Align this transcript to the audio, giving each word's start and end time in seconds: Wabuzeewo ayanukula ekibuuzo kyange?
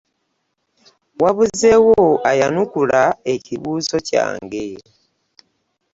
Wabuzeewo 1.21 1.99
ayanukula 2.29 3.01
ekibuuzo 3.33 3.97
kyange? 4.07 4.67